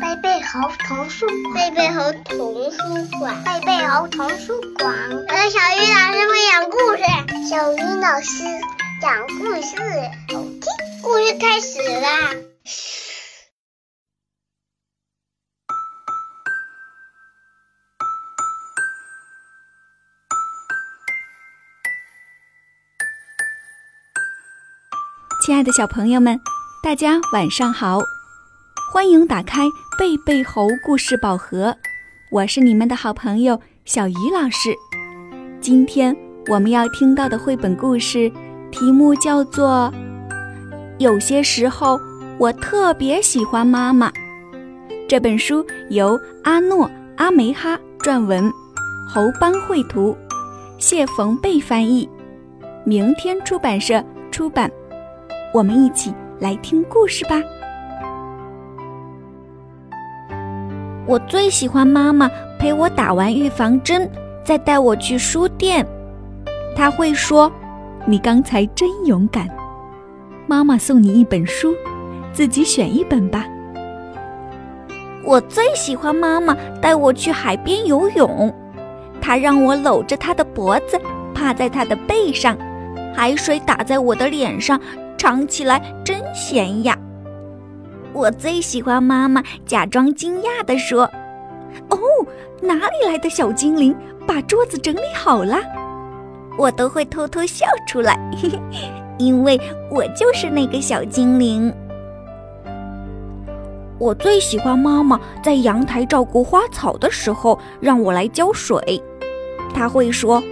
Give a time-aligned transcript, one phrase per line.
[0.00, 2.78] 贝贝猴童书，贝贝猴童书
[3.20, 4.92] 馆，贝贝猴童书馆。
[5.10, 7.02] 我的小鱼老师会讲故事，
[7.48, 8.42] 小鱼老师
[9.00, 9.76] 讲故事，
[10.34, 10.62] 好听。
[11.02, 12.34] 故事开始啦！
[25.40, 26.38] 亲爱的小朋友们，
[26.82, 27.98] 大家晚上好！
[28.92, 29.62] 欢迎打开
[29.98, 31.74] 贝贝猴故事宝盒，
[32.30, 34.76] 我是你们的好朋友小鱼老师。
[35.58, 36.14] 今天
[36.48, 38.30] 我们要听到的绘本故事
[38.70, 39.90] 题目叫做
[40.98, 41.98] 《有些时候
[42.36, 44.10] 我特别喜欢妈妈》。
[45.08, 46.86] 这本书由阿诺·
[47.16, 48.52] 阿梅哈撰文，
[49.08, 50.14] 侯邦绘图，
[50.78, 52.06] 谢冯贝翻译，
[52.84, 54.70] 明天出版社出版。
[55.52, 57.36] 我们一起来听故事吧。
[61.06, 64.08] 我最喜欢妈妈陪我打完预防针，
[64.44, 65.84] 再带我去书店。
[66.76, 67.50] 她会说
[68.06, 69.48] ：“你刚才真勇敢。”
[70.46, 71.74] 妈妈送你一本书，
[72.32, 73.44] 自己选一本吧。
[75.24, 78.54] 我最喜欢妈妈带我去海边游泳，
[79.20, 80.96] 她让我搂着她的脖子，
[81.34, 82.56] 趴在她的背上，
[83.12, 84.80] 海水打在我的脸上。
[85.20, 86.98] 尝起来真咸呀！
[88.14, 91.02] 我最喜欢妈妈假装惊讶地说
[91.90, 91.98] ：“哦，
[92.62, 93.94] 哪里来的小精灵，
[94.26, 95.58] 把桌子整理好了？”
[96.56, 99.60] 我都会偷偷笑出来，嘿嘿，因为
[99.90, 101.70] 我就是那个小精灵。
[103.98, 108.80] 我最喜欢妈妈在阳台照顾花草的时候让我来浇水，
[109.74, 110.42] 她会说：“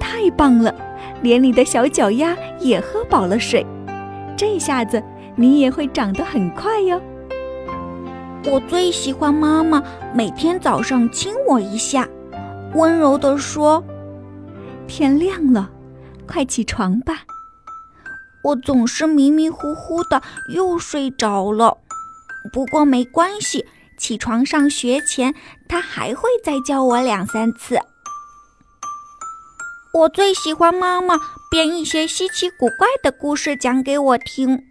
[0.00, 0.74] 太棒了，
[1.22, 3.64] 连你的小脚丫也喝饱了水。”
[4.40, 5.02] 这下子
[5.36, 6.98] 你也会长得很快哟。
[8.46, 9.82] 我最喜欢妈妈
[10.14, 12.08] 每天早上亲我一下，
[12.72, 13.84] 温柔地说
[14.88, 15.68] ：“天亮了，
[16.26, 17.18] 快起床吧。”
[18.42, 20.22] 我总是迷迷糊糊的
[20.54, 21.76] 又睡着了，
[22.50, 23.66] 不过没关系，
[23.98, 25.34] 起床上学前
[25.68, 27.78] 他还会再叫我两三次。
[29.92, 31.18] 我最喜欢妈妈
[31.50, 34.62] 编一些稀奇古怪的故事讲给我听，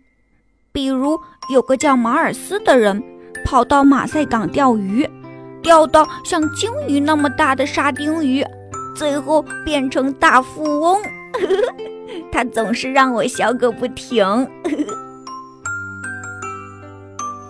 [0.72, 1.20] 比如
[1.54, 3.04] 有个叫马尔斯的人
[3.44, 5.10] 跑到马赛港钓鱼，
[5.62, 8.46] 钓到像鲸鱼那么大的沙丁鱼，
[8.96, 11.02] 最后变成大富翁。
[12.32, 14.26] 他总是让我笑个不停。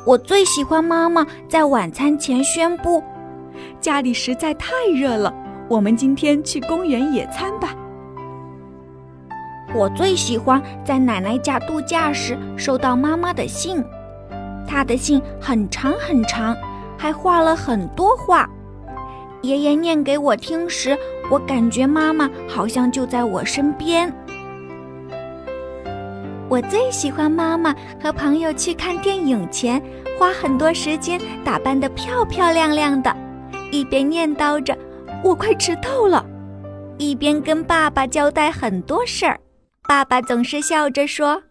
[0.07, 3.03] 我最喜欢妈妈在晚餐前宣布
[3.79, 5.31] ：“家里实在太热了。”
[5.69, 7.75] 我们今天去公园野餐吧。
[9.75, 13.83] 我最喜欢在奶奶家度假时收到妈妈的信，
[14.67, 16.57] 她的信很长很长，
[16.97, 18.49] 还画了很多画。
[19.43, 20.97] 爷爷念给我听时，
[21.29, 24.11] 我感觉妈妈好像就在我身边。
[26.49, 29.79] 我最喜欢妈妈和朋友去看电影前，
[30.17, 33.15] 花很多时间打扮得漂漂亮亮的，
[33.71, 34.75] 一边念叨着。
[35.21, 36.25] 我快迟到了，
[36.97, 39.39] 一边跟爸爸交代很多事儿，
[39.87, 41.43] 爸爸总是笑着说：“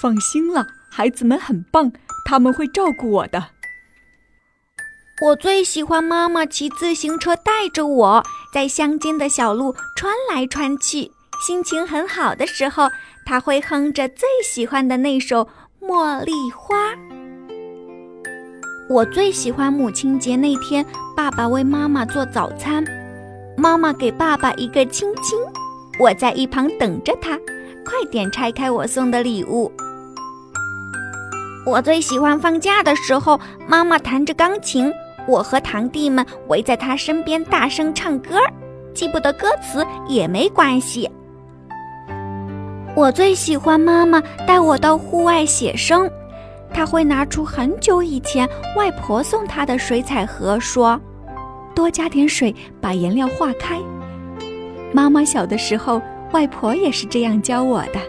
[0.00, 1.92] 放心了，孩子们很棒，
[2.24, 3.50] 他们会照顾我的。”
[5.24, 8.22] 我最喜欢妈妈骑自行车带着我
[8.52, 12.90] 在乡间的小路穿来穿去，心情很好的时候，
[13.24, 15.44] 他会哼着最喜欢的那首
[15.80, 16.92] 《茉莉花》。
[18.88, 20.84] 我最喜欢母亲节那天，
[21.16, 22.84] 爸爸为妈妈做早餐，
[23.56, 25.38] 妈妈给爸爸一个亲亲，
[25.98, 27.38] 我在一旁等着他，
[27.84, 29.70] 快点拆开我送的礼物。
[31.64, 34.92] 我最喜欢放假的时候，妈妈弹着钢琴，
[35.28, 38.40] 我和堂弟们围在她身边大声唱歌，
[38.92, 41.08] 记不得歌词也没关系。
[42.94, 46.10] 我最喜欢妈妈带我到户外写生。
[46.74, 51.00] 他会拿出很久以前外婆送他的水彩盒，说
[51.74, 53.80] ：“多加点水，把颜料化开。”
[54.92, 56.00] 妈妈小的时候，
[56.32, 58.00] 外婆也是这样教我的。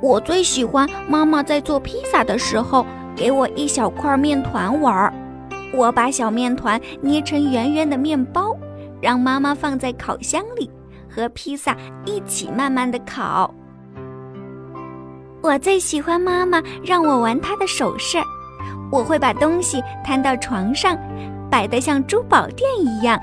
[0.00, 5.12] 我最喜欢妈妈在做披萨的时候给我一小块面团玩儿，
[5.74, 8.56] 我把小面团捏成圆圆的面包，
[9.00, 10.70] 让妈妈放在烤箱里，
[11.08, 11.76] 和披萨
[12.06, 13.54] 一起慢慢的烤。
[15.42, 18.18] 我最喜欢妈妈让我玩她的首饰，
[18.92, 20.96] 我会把东西摊到床上，
[21.50, 23.18] 摆得像珠宝店一样。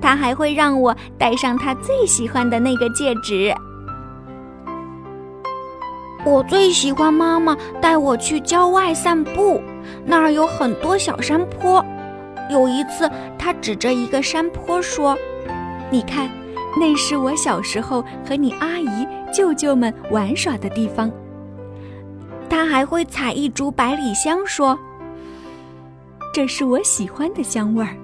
[0.00, 3.54] 她还会让我戴上她最喜欢的那个戒指。
[6.26, 9.62] 我最喜欢妈妈带我去郊外散步，
[10.04, 11.82] 那儿有很多小山坡。
[12.50, 15.16] 有一次，她指着一个山坡说
[15.90, 16.28] ：“你看，
[16.78, 21.10] 那是我小时候和你阿姨、舅舅们玩耍的地方。”
[22.48, 24.76] 她还会采一株百里香，说
[26.32, 27.94] ：“这是我喜欢的香味儿。”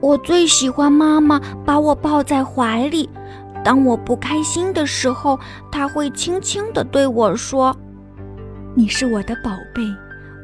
[0.00, 3.08] 我最喜欢妈妈把我抱在怀里。
[3.64, 5.40] 当我不开心的时候，
[5.72, 7.74] 他会轻轻地对我说
[8.76, 9.82] ：“你是我的宝贝，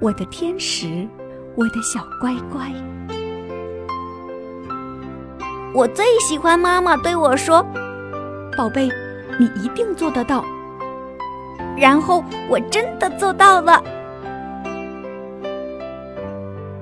[0.00, 1.06] 我的天使，
[1.54, 2.72] 我的小乖乖。”
[5.74, 7.62] 我最喜欢妈妈对我说
[8.56, 8.88] ：“宝贝，
[9.38, 10.42] 你一定做得到。”
[11.76, 13.82] 然后我真的做到了。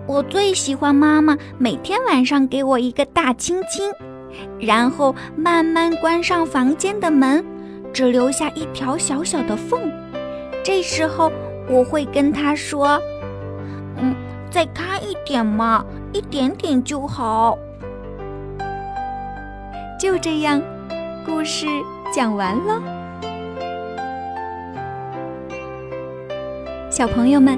[0.07, 3.93] 我最喜欢妈妈每天晚上给我一个大亲亲。
[4.61, 7.45] 然后慢慢关上房间的门，
[7.93, 9.91] 只留下一条小小的缝。
[10.63, 11.33] 这时候
[11.69, 13.01] 我会跟他说
[13.97, 14.15] ：“嗯，
[14.51, 17.59] 再开一点嘛，一点点就好。”
[19.99, 20.63] 就这样，
[21.25, 21.67] 故事
[22.13, 22.98] 讲完了。
[26.99, 27.57] 小朋友们，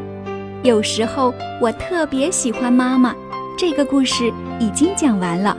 [0.62, 1.32] 有时候
[1.62, 3.14] 我特别喜欢妈妈。
[3.56, 5.56] 这个故事已经讲完了。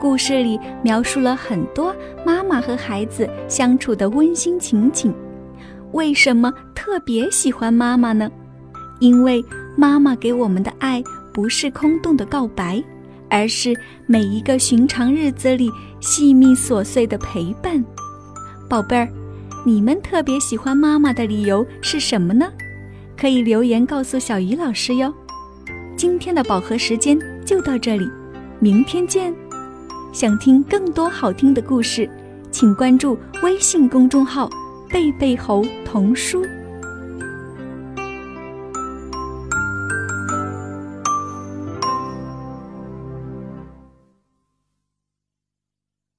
[0.00, 1.94] 故事里描述了很多
[2.24, 5.14] 妈妈和孩子相处的温馨情景。
[5.92, 8.30] 为什么特别喜欢妈妈呢？
[8.98, 9.44] 因为
[9.76, 12.82] 妈妈给我们的爱不是空洞的告白，
[13.28, 15.70] 而是每一个寻常日子里
[16.00, 17.84] 细密琐碎的陪伴。
[18.70, 19.06] 宝贝儿，
[19.66, 22.46] 你们特别喜欢妈妈的理由是什么呢？
[23.18, 25.12] 可以留言告诉小鱼老师哟。
[25.96, 28.08] 今天的宝盒时间就到这里，
[28.60, 29.34] 明天见。
[30.12, 32.08] 想听更多好听的故事，
[32.50, 34.48] 请关注微信公众号
[34.88, 36.46] “贝贝猴童书”。